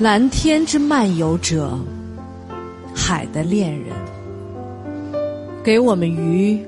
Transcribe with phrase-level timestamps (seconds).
[0.00, 1.78] 蓝天之漫游者，
[2.94, 3.88] 海的恋人，
[5.62, 6.58] 给我们鱼，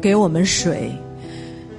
[0.00, 0.92] 给我们水，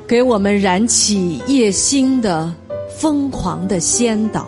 [0.06, 2.54] 给我们燃起夜星的
[2.90, 4.48] 疯狂的先导。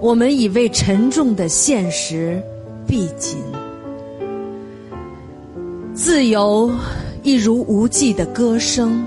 [0.00, 2.42] 我们已为沉重的现实
[2.84, 3.38] 闭紧。
[5.94, 6.68] 自由
[7.22, 9.06] 一如无际的歌声，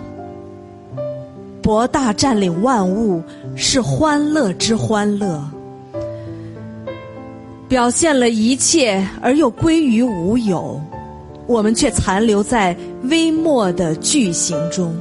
[1.62, 3.22] 博大占领万物，
[3.54, 5.44] 是欢乐之欢乐。
[7.70, 10.82] 表现了一切，而又归于无有，
[11.46, 14.92] 我们却残留在微末的句型中。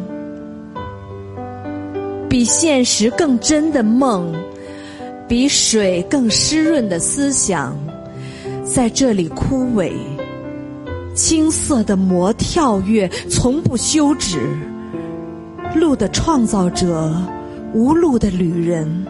[2.29, 4.31] 比现实更真的梦，
[5.27, 7.75] 比水更湿润的思想，
[8.65, 9.91] 在这里枯萎。
[11.15, 14.47] 青涩的魔跳跃，从不休止。
[15.75, 17.11] 路的创造者，
[17.73, 19.07] 无路的旅人。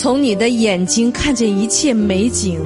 [0.00, 2.58] 从你的眼睛看见一切美景，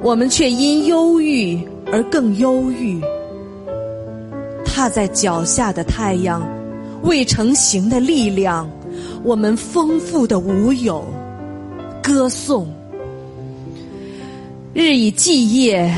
[0.00, 1.60] 我们却因忧郁
[1.92, 2.98] 而更忧郁。
[4.64, 6.42] 踏在脚下的太阳，
[7.02, 8.66] 未成形的力量，
[9.22, 11.04] 我们丰富的无有，
[12.02, 12.66] 歌颂。
[14.72, 15.94] 日以继夜，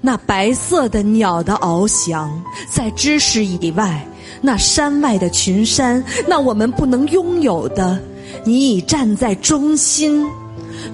[0.00, 4.02] 那白色的鸟的翱翔，在知识以外，
[4.40, 8.00] 那山外的群山，那我们不能拥有的。
[8.44, 10.26] 你已站在中心，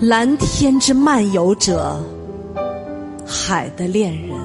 [0.00, 2.02] 蓝天之漫游者，
[3.26, 4.36] 海的恋人。